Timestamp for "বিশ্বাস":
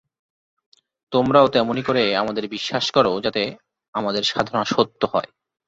2.47-2.85